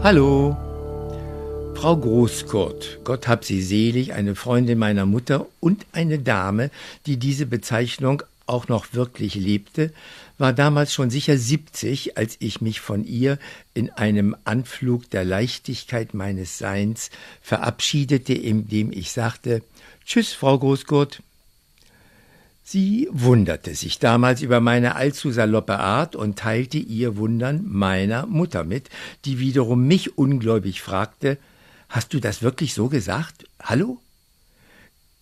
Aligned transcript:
Hallo. 0.00 0.56
Frau 1.74 1.96
Großkurt, 1.96 3.00
Gott 3.02 3.26
hab 3.26 3.44
sie 3.44 3.60
selig, 3.60 4.12
eine 4.12 4.36
Freundin 4.36 4.78
meiner 4.78 5.06
Mutter 5.06 5.46
und 5.58 5.86
eine 5.90 6.20
Dame, 6.20 6.70
die 7.06 7.16
diese 7.16 7.46
Bezeichnung 7.46 8.22
auch 8.46 8.68
noch 8.68 8.94
wirklich 8.94 9.34
lebte, 9.34 9.92
war 10.38 10.52
damals 10.52 10.94
schon 10.94 11.10
sicher 11.10 11.36
70, 11.36 12.16
als 12.16 12.36
ich 12.38 12.60
mich 12.60 12.80
von 12.80 13.04
ihr 13.04 13.38
in 13.74 13.90
einem 13.90 14.36
Anflug 14.44 15.10
der 15.10 15.24
Leichtigkeit 15.24 16.14
meines 16.14 16.58
Seins 16.58 17.10
verabschiedete, 17.42 18.34
indem 18.34 18.92
ich 18.92 19.10
sagte 19.10 19.62
Tschüss, 20.06 20.32
Frau 20.32 20.60
Großkurt. 20.60 21.22
Sie 22.70 23.08
wunderte 23.10 23.74
sich 23.74 23.98
damals 23.98 24.42
über 24.42 24.60
meine 24.60 24.94
allzu 24.94 25.30
saloppe 25.30 25.78
Art 25.78 26.14
und 26.14 26.38
teilte 26.38 26.76
ihr 26.76 27.16
Wundern 27.16 27.64
meiner 27.66 28.26
Mutter 28.26 28.62
mit, 28.62 28.90
die 29.24 29.38
wiederum 29.38 29.86
mich 29.86 30.18
ungläubig 30.18 30.82
fragte 30.82 31.38
Hast 31.88 32.12
du 32.12 32.20
das 32.20 32.42
wirklich 32.42 32.74
so 32.74 32.90
gesagt? 32.90 33.46
Hallo? 33.58 34.02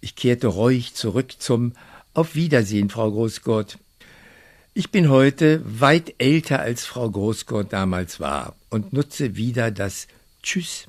Ich 0.00 0.16
kehrte 0.16 0.48
reuig 0.48 0.94
zurück 0.94 1.34
zum 1.38 1.74
Auf 2.14 2.34
Wiedersehen, 2.34 2.90
Frau 2.90 3.12
Großgott. 3.12 3.78
Ich 4.74 4.90
bin 4.90 5.08
heute 5.08 5.62
weit 5.64 6.14
älter 6.18 6.58
als 6.58 6.84
Frau 6.84 7.08
Großgott 7.08 7.72
damals 7.72 8.18
war 8.18 8.56
und 8.70 8.92
nutze 8.92 9.36
wieder 9.36 9.70
das 9.70 10.08
Tschüss 10.42 10.88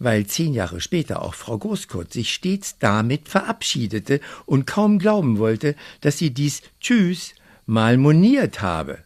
weil 0.00 0.26
zehn 0.26 0.54
Jahre 0.54 0.80
später 0.80 1.22
auch 1.22 1.34
Frau 1.34 1.56
Großkurt 1.58 2.12
sich 2.12 2.32
stets 2.32 2.78
damit 2.78 3.28
verabschiedete 3.28 4.20
und 4.46 4.66
kaum 4.66 4.98
glauben 4.98 5.38
wollte, 5.38 5.76
dass 6.00 6.18
sie 6.18 6.30
dies 6.30 6.62
Tschüss 6.80 7.34
mal 7.66 7.96
moniert 7.98 8.62
habe. 8.62 8.98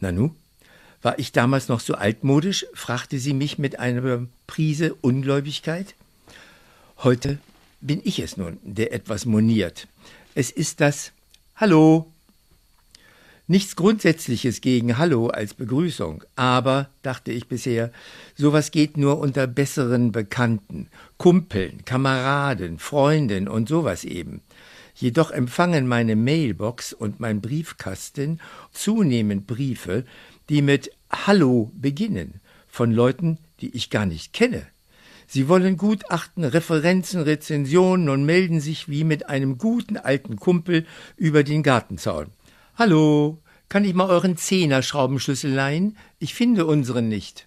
Nanu? 0.00 0.34
War 1.00 1.18
ich 1.18 1.32
damals 1.32 1.68
noch 1.68 1.80
so 1.80 1.94
altmodisch? 1.94 2.66
fragte 2.74 3.18
sie 3.18 3.34
mich 3.34 3.58
mit 3.58 3.78
einer 3.78 4.26
Prise 4.46 4.94
Ungläubigkeit. 5.00 5.94
Heute 6.98 7.38
bin 7.80 8.00
ich 8.04 8.18
es 8.18 8.36
nun, 8.36 8.58
der 8.62 8.92
etwas 8.92 9.24
moniert. 9.24 9.88
Es 10.34 10.50
ist 10.50 10.80
das 10.80 11.12
Hallo, 11.56 12.10
Nichts 13.48 13.74
Grundsätzliches 13.74 14.60
gegen 14.60 14.98
Hallo 14.98 15.26
als 15.26 15.54
Begrüßung, 15.54 16.22
aber, 16.36 16.88
dachte 17.02 17.32
ich 17.32 17.48
bisher, 17.48 17.90
sowas 18.36 18.70
geht 18.70 18.96
nur 18.96 19.18
unter 19.18 19.48
besseren 19.48 20.12
Bekannten, 20.12 20.88
Kumpeln, 21.18 21.84
Kameraden, 21.84 22.78
Freunden 22.78 23.48
und 23.48 23.68
sowas 23.68 24.04
eben. 24.04 24.42
Jedoch 24.94 25.32
empfangen 25.32 25.88
meine 25.88 26.14
Mailbox 26.14 26.92
und 26.92 27.18
mein 27.18 27.40
Briefkasten 27.40 28.40
zunehmend 28.70 29.48
Briefe, 29.48 30.04
die 30.48 30.62
mit 30.62 30.92
Hallo 31.10 31.72
beginnen, 31.74 32.40
von 32.68 32.92
Leuten, 32.92 33.38
die 33.60 33.74
ich 33.74 33.90
gar 33.90 34.06
nicht 34.06 34.32
kenne. 34.32 34.68
Sie 35.26 35.48
wollen 35.48 35.76
Gutachten, 35.76 36.44
Referenzen, 36.44 37.22
Rezensionen 37.22 38.08
und 38.08 38.24
melden 38.24 38.60
sich 38.60 38.88
wie 38.88 39.02
mit 39.02 39.28
einem 39.28 39.58
guten 39.58 39.96
alten 39.96 40.36
Kumpel 40.36 40.86
über 41.16 41.42
den 41.42 41.64
Gartenzaun. 41.64 42.26
Hallo, 42.74 43.36
kann 43.68 43.84
ich 43.84 43.92
mal 43.92 44.08
euren 44.08 44.38
Zehner-Schraubenschlüssel 44.38 45.52
leihen? 45.52 45.98
Ich 46.18 46.32
finde 46.32 46.64
unseren 46.64 47.06
nicht. 47.06 47.46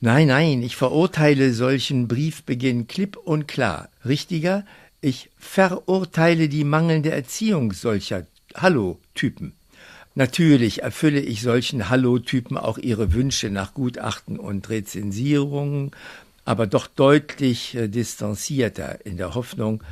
Nein, 0.00 0.28
nein, 0.28 0.62
ich 0.62 0.76
verurteile 0.76 1.52
solchen 1.52 2.06
Briefbeginn 2.06 2.86
klipp 2.86 3.16
und 3.16 3.48
klar. 3.48 3.88
Richtiger, 4.04 4.64
ich 5.00 5.30
verurteile 5.38 6.48
die 6.48 6.62
mangelnde 6.62 7.10
Erziehung 7.10 7.72
solcher 7.72 8.24
Hallo-Typen. 8.54 9.54
Natürlich 10.14 10.82
erfülle 10.82 11.20
ich 11.20 11.42
solchen 11.42 11.88
Hallo-Typen 11.88 12.56
auch 12.56 12.78
ihre 12.78 13.12
Wünsche 13.14 13.50
nach 13.50 13.74
Gutachten 13.74 14.38
und 14.38 14.68
Rezensierungen, 14.68 15.90
aber 16.44 16.68
doch 16.68 16.86
deutlich 16.86 17.74
äh, 17.74 17.88
distanzierter 17.88 19.04
in 19.04 19.16
der 19.16 19.34
Hoffnung, 19.34 19.82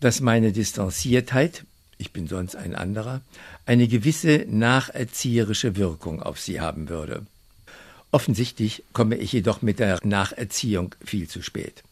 dass 0.00 0.22
meine 0.22 0.52
Distanziertheit 0.52 1.64
ich 1.98 2.12
bin 2.12 2.26
sonst 2.26 2.56
ein 2.56 2.74
anderer, 2.74 3.20
eine 3.66 3.88
gewisse 3.88 4.46
nacherzieherische 4.48 5.76
Wirkung 5.76 6.22
auf 6.22 6.40
sie 6.40 6.60
haben 6.60 6.88
würde. 6.88 7.26
Offensichtlich 8.10 8.84
komme 8.92 9.16
ich 9.16 9.32
jedoch 9.32 9.62
mit 9.62 9.78
der 9.78 9.98
Nacherziehung 10.04 10.94
viel 11.04 11.28
zu 11.28 11.42
spät. 11.42 11.82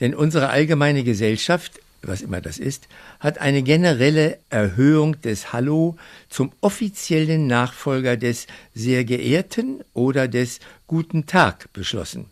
Denn 0.00 0.14
unsere 0.14 0.48
allgemeine 0.48 1.04
Gesellschaft, 1.04 1.80
was 2.02 2.22
immer 2.22 2.40
das 2.40 2.58
ist, 2.58 2.88
hat 3.20 3.38
eine 3.38 3.62
generelle 3.62 4.38
Erhöhung 4.50 5.20
des 5.22 5.52
Hallo 5.52 5.96
zum 6.28 6.52
offiziellen 6.60 7.46
Nachfolger 7.46 8.16
des 8.16 8.46
sehr 8.74 9.04
geehrten 9.04 9.84
oder 9.92 10.26
des 10.28 10.58
guten 10.86 11.26
Tag 11.26 11.72
beschlossen. 11.72 12.26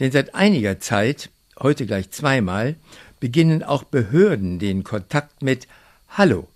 Denn 0.00 0.12
seit 0.12 0.34
einiger 0.34 0.80
Zeit, 0.80 1.30
heute 1.58 1.86
gleich 1.86 2.10
zweimal, 2.10 2.76
beginnen 3.20 3.62
auch 3.62 3.84
Behörden 3.84 4.58
den 4.58 4.84
Kontakt 4.84 5.42
mit 5.42 5.66
Hallo. 6.08 6.48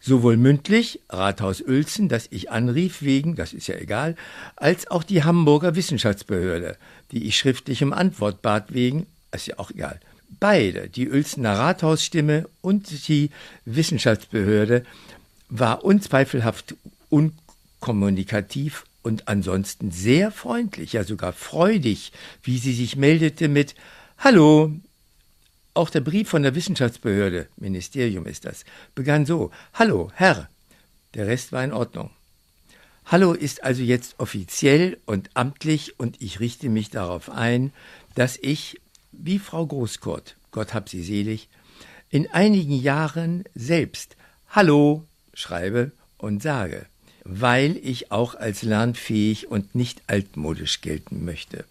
Sowohl 0.00 0.36
mündlich, 0.36 1.00
Rathaus 1.08 1.60
Uelzen, 1.62 2.08
das 2.08 2.28
ich 2.30 2.50
anrief 2.50 3.02
wegen, 3.02 3.34
das 3.34 3.52
ist 3.52 3.66
ja 3.66 3.76
egal, 3.76 4.14
als 4.54 4.90
auch 4.90 5.02
die 5.02 5.24
Hamburger 5.24 5.74
Wissenschaftsbehörde, 5.74 6.76
die 7.10 7.24
ich 7.26 7.36
schriftlich 7.36 7.82
um 7.82 7.92
Antwort 7.92 8.42
bat 8.42 8.74
wegen, 8.74 9.06
ist 9.32 9.46
ja 9.46 9.58
auch 9.58 9.70
egal. 9.70 9.98
Beide, 10.38 10.88
die 10.88 11.10
Uelzener 11.10 11.58
Rathausstimme 11.58 12.48
und 12.60 13.08
die 13.08 13.30
Wissenschaftsbehörde, 13.64 14.84
war 15.48 15.84
unzweifelhaft 15.84 16.74
unkommunikativ 17.08 18.84
und 19.02 19.28
ansonsten 19.28 19.92
sehr 19.92 20.30
freundlich, 20.30 20.92
ja 20.92 21.04
sogar 21.04 21.32
freudig, 21.32 22.12
wie 22.42 22.58
sie 22.58 22.74
sich 22.74 22.96
meldete 22.96 23.48
mit 23.48 23.74
Hallo, 24.18 24.72
auch 25.76 25.90
der 25.90 26.00
Brief 26.00 26.28
von 26.28 26.42
der 26.42 26.54
Wissenschaftsbehörde, 26.54 27.48
Ministerium 27.56 28.26
ist 28.26 28.44
das, 28.44 28.64
begann 28.94 29.26
so: 29.26 29.50
Hallo, 29.74 30.10
Herr. 30.14 30.48
Der 31.14 31.26
Rest 31.26 31.52
war 31.52 31.64
in 31.64 31.72
Ordnung. 31.72 32.10
Hallo 33.06 33.32
ist 33.32 33.62
also 33.62 33.82
jetzt 33.82 34.18
offiziell 34.18 34.98
und 35.06 35.30
amtlich 35.34 35.98
und 36.00 36.20
ich 36.20 36.40
richte 36.40 36.68
mich 36.68 36.90
darauf 36.90 37.30
ein, 37.30 37.72
dass 38.16 38.36
ich, 38.36 38.80
wie 39.12 39.38
Frau 39.38 39.64
Großkurt, 39.64 40.36
Gott 40.50 40.74
hab 40.74 40.88
sie 40.88 41.02
selig, 41.02 41.48
in 42.10 42.28
einigen 42.30 42.74
Jahren 42.74 43.44
selbst 43.54 44.16
Hallo 44.48 45.04
schreibe 45.34 45.92
und 46.18 46.42
sage, 46.42 46.86
weil 47.24 47.76
ich 47.76 48.10
auch 48.10 48.34
als 48.34 48.62
lernfähig 48.62 49.48
und 49.50 49.74
nicht 49.74 50.02
altmodisch 50.08 50.80
gelten 50.80 51.24
möchte. 51.24 51.64